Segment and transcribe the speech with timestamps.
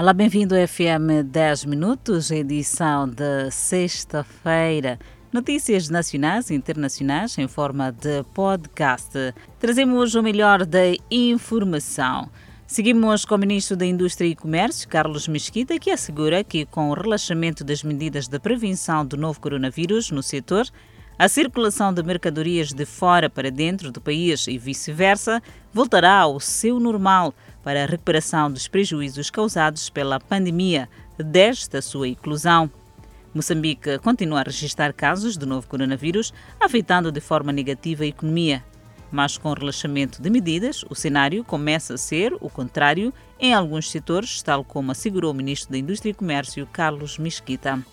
[0.00, 4.98] Olá, bem-vindo ao FM 10 Minutos, edição de sexta-feira.
[5.30, 9.12] Notícias nacionais e internacionais em forma de podcast.
[9.58, 12.30] Trazemos o melhor da informação.
[12.66, 16.94] Seguimos com o Ministro da Indústria e Comércio, Carlos Mesquita, que assegura que, com o
[16.94, 20.64] relaxamento das medidas de prevenção do novo coronavírus no setor,
[21.18, 26.80] a circulação de mercadorias de fora para dentro do país e vice-versa voltará ao seu
[26.80, 30.88] normal para a recuperação dos prejuízos causados pela pandemia
[31.18, 32.70] desde a sua inclusão.
[33.32, 38.64] Moçambique continua a registrar casos do novo coronavírus, afetando de forma negativa a economia.
[39.12, 43.90] Mas com o relaxamento de medidas, o cenário começa a ser o contrário em alguns
[43.90, 47.84] setores, tal como assegurou o ministro da Indústria e Comércio, Carlos Mesquita.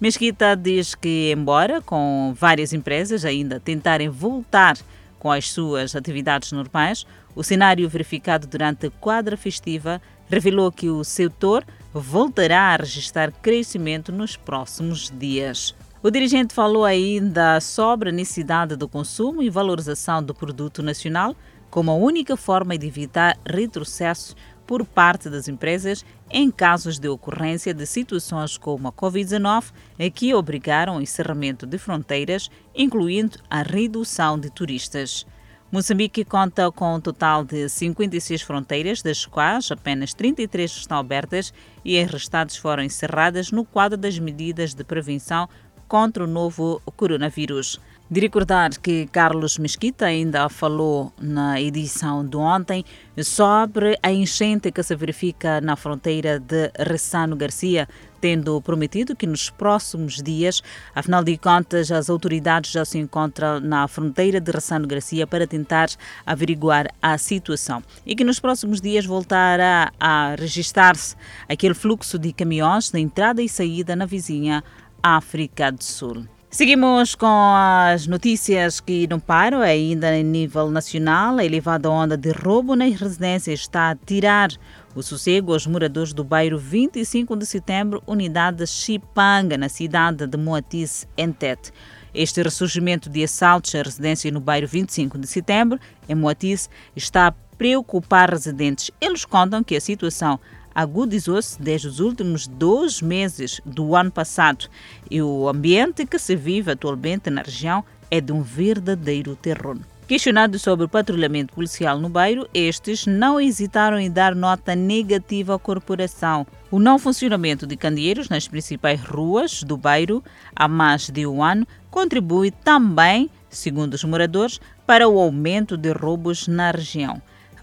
[0.00, 4.76] Mesquita diz que, embora com várias empresas ainda tentarem voltar
[5.22, 11.04] com as suas atividades normais, o cenário verificado durante a quadra festiva revelou que o
[11.04, 15.76] setor voltará a registrar crescimento nos próximos dias.
[16.02, 21.36] O dirigente falou ainda sobre a necessidade do consumo e valorização do produto nacional
[21.70, 24.34] como a única forma de evitar retrocesso
[24.66, 29.72] por parte das empresas em casos de ocorrência de situações como a Covid-19,
[30.14, 35.26] que obrigaram o encerramento de fronteiras, incluindo a redução de turistas.
[35.70, 41.52] Moçambique conta com um total de 56 fronteiras, das quais apenas 33 estão abertas
[41.82, 45.48] e as restantes foram encerradas no quadro das medidas de prevenção
[45.88, 47.80] contra o novo coronavírus.
[48.12, 52.84] De recordar que Carlos Mesquita ainda falou na edição de ontem
[53.24, 57.88] sobre a enchente que se verifica na fronteira de Ressano Garcia,
[58.20, 60.62] tendo prometido que nos próximos dias,
[60.94, 65.88] afinal de contas, as autoridades já se encontram na fronteira de Ressano Garcia para tentar
[66.26, 71.16] averiguar a situação e que nos próximos dias voltará a registrar-se
[71.48, 74.62] aquele fluxo de caminhões de entrada e saída na vizinha
[75.02, 76.26] África do Sul.
[76.54, 81.38] Seguimos com as notícias que não param, ainda a nível nacional.
[81.38, 84.50] A elevada onda de roubo nas residências está a tirar
[84.94, 91.08] o sossego aos moradores do bairro 25 de setembro, unidade Chipanga, na cidade de Moatiz,
[91.16, 91.72] em Tete.
[92.12, 97.34] Este ressurgimento de assaltos à residência no bairro 25 de setembro, em Moatiz, está a
[97.56, 98.90] preocupar residentes.
[99.00, 100.38] Eles contam que a situação
[100.74, 104.66] agudizou-se desde os últimos dois meses do ano passado
[105.10, 109.78] e o ambiente que se vive atualmente na região é de um verdadeiro terror.
[110.06, 115.58] Questionados sobre o patrulhamento policial no bairro, estes não hesitaram em dar nota negativa à
[115.58, 116.46] corporação.
[116.70, 120.22] O não funcionamento de candeeiros nas principais ruas do bairro
[120.54, 126.46] há mais de um ano contribui também, segundo os moradores, para o aumento de roubos
[126.46, 127.22] na região.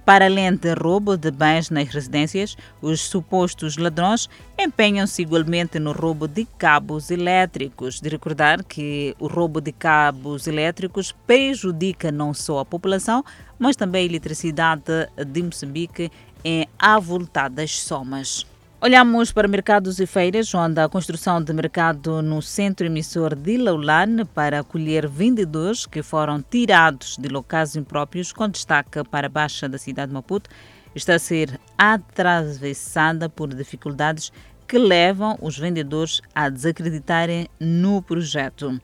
[0.09, 4.27] Para além de roubo de bens nas residências, os supostos ladrões
[4.57, 8.01] empenham-se igualmente no roubo de cabos elétricos.
[8.01, 13.23] De recordar que o roubo de cabos elétricos prejudica não só a população,
[13.59, 14.81] mas também a eletricidade
[15.27, 16.11] de Moçambique
[16.43, 18.47] em avultadas somas.
[18.81, 24.25] Olhamos para mercados e feiras, onde a construção de mercado no centro emissor de Laulan
[24.33, 29.77] para acolher vendedores que foram tirados de locais impróprios, com destaque para a Baixa da
[29.77, 30.49] cidade de Maputo,
[30.95, 34.31] está a ser atravessada por dificuldades
[34.65, 38.79] que levam os vendedores a desacreditarem no projeto.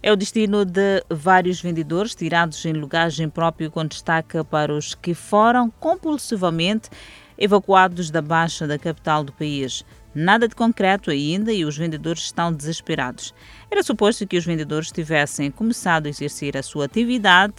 [0.00, 5.12] É o destino de vários vendedores tirados em lugares impróprios, com destaque para os que
[5.12, 6.88] foram compulsivamente
[7.38, 9.84] evacuados da Baixa da capital do país.
[10.14, 13.34] Nada de concreto ainda e os vendedores estão desesperados.
[13.70, 17.54] Era suposto que os vendedores tivessem começado a exercer a sua atividade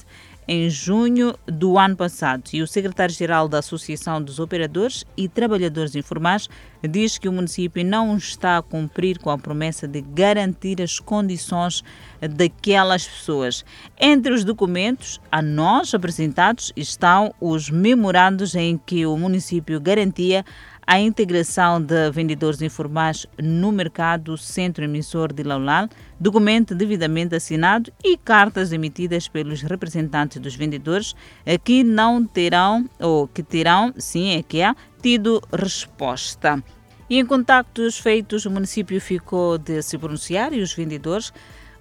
[0.47, 6.47] em junho do ano passado e o secretário-geral da Associação dos Operadores e Trabalhadores Informais
[6.87, 11.83] diz que o município não está a cumprir com a promessa de garantir as condições
[12.21, 13.65] daquelas pessoas.
[13.99, 20.45] Entre os documentos a nós apresentados estão os memorandos em que o município garantia
[20.87, 25.89] a integração de vendedores informais no mercado centro emissor de Laulal,
[26.19, 31.15] documento devidamente assinado e cartas emitidas pelos representantes dos vendedores
[31.45, 36.63] eh, que não terão, ou que terão, sim, é que há, tido resposta.
[37.09, 41.31] E em contactos feitos, o município ficou de se pronunciar e os vendedores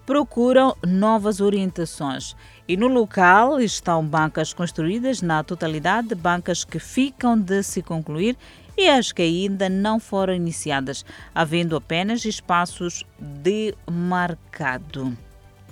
[0.04, 2.36] procuram novas orientações.
[2.68, 8.36] E no local estão bancas construídas na totalidade, bancas que ficam de se concluir
[8.76, 11.04] e as que ainda não foram iniciadas,
[11.34, 15.12] havendo apenas espaços demarcados.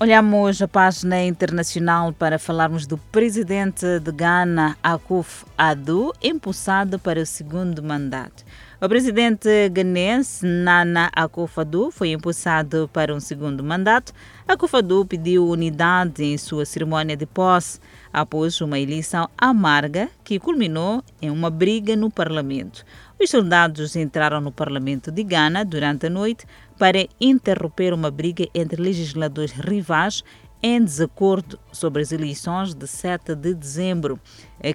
[0.01, 7.27] Olhamos a página internacional para falarmos do presidente de Ghana, Akuf Addo, empossado para o
[7.27, 8.45] segundo mandato.
[8.85, 14.13] O presidente ganense Nana Akufo-Addo foi impulsado para um segundo mandato.
[14.49, 17.79] Akufo-Addo pediu unidade em sua cerimônia de posse
[18.13, 22.85] após uma eleição amarga que culminou em uma briga no parlamento.
[23.21, 26.45] Os soldados entraram no parlamento de Gana durante a noite
[26.77, 30.25] para interromper uma briga entre legisladores rivais
[30.63, 34.21] em desacordo sobre as eleições de 7 de dezembro,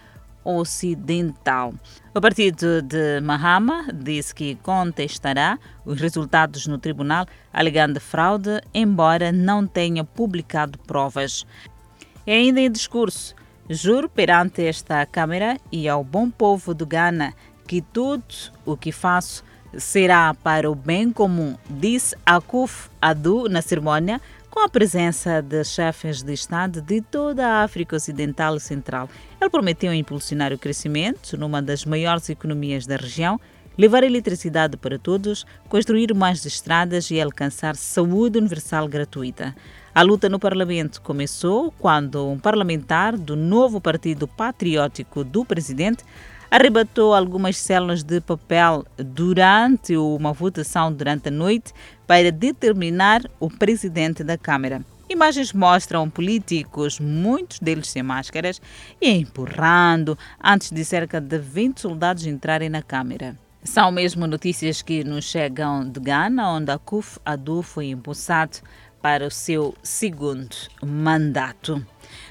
[0.44, 1.74] Ocidental.
[2.14, 9.66] O partido de Mahama disse que contestará os resultados no tribunal, alegando fraude, embora não
[9.66, 11.48] tenha publicado provas.
[12.28, 13.34] E ainda em discurso,
[13.68, 17.34] juro perante esta Câmara e ao bom povo do Ghana
[17.68, 18.24] que tudo
[18.64, 19.44] o que faço
[19.78, 26.24] será para o bem comum, disse Akuf Adu na cerimônia, com a presença de chefes
[26.24, 29.10] de Estado de toda a África Ocidental e Central.
[29.40, 33.40] Ele prometeu impulsionar o crescimento numa das maiores economias da região,
[33.78, 39.54] levar eletricidade para todos, construir mais estradas e alcançar saúde universal gratuita.
[39.94, 46.04] A luta no Parlamento começou quando um parlamentar do novo Partido Patriótico do presidente
[46.56, 51.74] arrebatou algumas células de papel durante uma votação durante a noite
[52.08, 54.82] para determinar o presidente da Câmara.
[55.10, 58.62] Imagens mostram políticos, muitos deles sem máscaras,
[59.02, 63.36] e empurrando antes de cerca de 20 soldados entrarem na Câmara.
[63.62, 68.60] São mesmo notícias que nos chegam de Ghana, onde a Kuf Adu foi impulsado
[69.02, 71.86] para o seu segundo mandato.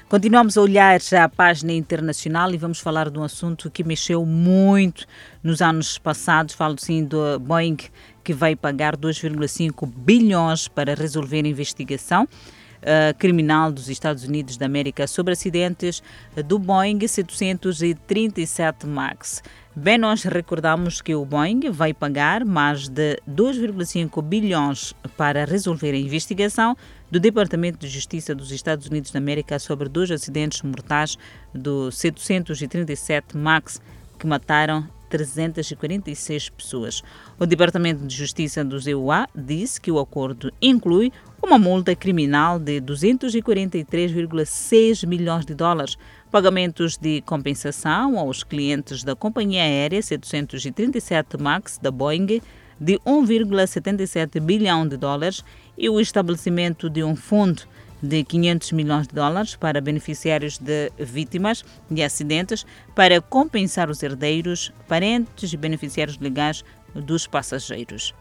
[0.07, 5.07] Continuamos a olhar a página internacional e vamos falar de um assunto que mexeu muito
[5.41, 6.53] nos anos passados.
[6.53, 7.77] Falo sim do Boeing,
[8.23, 12.27] que vai pagar 2,5 bilhões para resolver a investigação.
[12.75, 16.03] Uh, criminal dos Estados Unidos da América sobre acidentes
[16.45, 19.41] do Boeing 737 MAX.
[19.75, 25.97] Bem, nós recordamos que o Boeing vai pagar mais de 2,5 bilhões para resolver a
[25.97, 26.77] investigação
[27.15, 31.17] do Departamento de Justiça dos Estados Unidos da América sobre dois acidentes mortais
[31.53, 33.81] do 737 MAX
[34.19, 37.01] que mataram 346 pessoas.
[37.39, 41.09] O Departamento de Justiça dos EUA disse que o acordo inclui
[41.41, 45.97] uma multa criminal de 243,6 milhões de dólares,
[46.29, 52.41] pagamentos de compensação aos clientes da companhia aérea 737 MAX da Boeing
[52.79, 55.43] de 1,77 bilhão de dólares
[55.77, 57.63] e o estabelecimento de um fundo
[58.01, 64.71] de 500 milhões de dólares para beneficiários de vítimas de acidentes para compensar os herdeiros,
[64.87, 66.63] parentes e beneficiários legais
[66.93, 68.13] dos passageiros.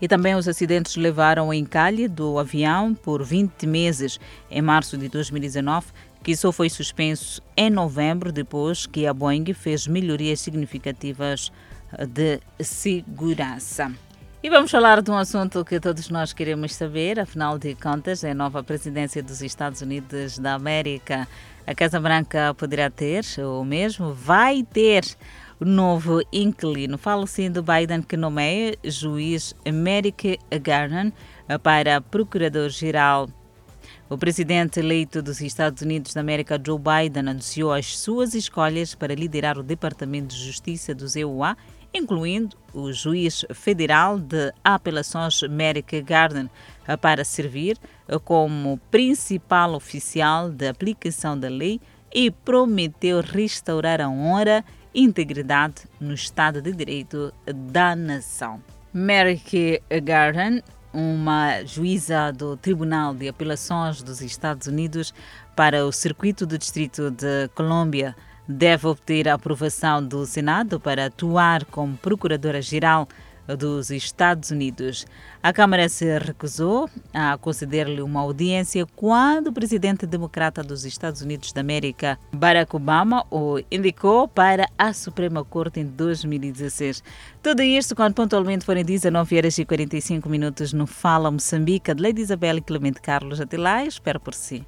[0.00, 4.18] E também os acidentes levaram ao encalhe do avião por 20 meses
[4.50, 5.88] em março de 2019,
[6.22, 11.52] que só foi suspenso em novembro depois que a Boeing fez melhorias significativas
[12.08, 13.92] de segurança.
[14.40, 18.30] E vamos falar de um assunto que todos nós queremos saber, afinal de contas, é
[18.30, 21.26] a nova presidência dos Estados Unidos da América.
[21.66, 25.04] A Casa Branca poderá ter, ou mesmo vai ter,
[25.60, 26.96] o novo inquilino.
[26.96, 31.12] Falo sim do Biden que nomeia juiz Merrick Garland
[31.62, 33.28] para procurador-geral.
[34.08, 39.14] O presidente eleito dos Estados Unidos da América, Joe Biden, anunciou as suas escolhas para
[39.14, 41.56] liderar o Departamento de Justiça dos EUA
[41.92, 46.50] incluindo o juiz federal de apelações Merrick Garden,
[47.00, 47.78] para servir
[48.24, 51.80] como principal oficial de aplicação da lei
[52.14, 54.64] e prometeu restaurar a honra
[54.94, 58.62] e integridade no Estado de Direito da nação.
[58.92, 65.12] Merrick Garden, uma juíza do Tribunal de Apelações dos Estados Unidos
[65.54, 68.16] para o Circuito do Distrito de Colômbia,
[68.48, 73.06] deve obter a aprovação do Senado para atuar como Procuradora-Geral
[73.56, 75.06] dos Estados Unidos.
[75.42, 81.52] A Câmara se recusou a conceder-lhe uma audiência quando o presidente democrata dos Estados Unidos
[81.52, 87.02] da América, Barack Obama, o indicou para a Suprema Corte em 2016.
[87.42, 92.20] Tudo isto quando pontualmente forem 19 horas e 45 minutos no Fala Moçambique, de Lady
[92.20, 93.40] Isabel e Clemente Carlos.
[93.40, 94.66] Até lá, espero por si.